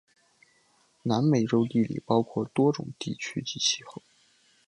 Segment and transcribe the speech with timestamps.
[1.03, 4.01] 南美洲地理包括多种地区及气候。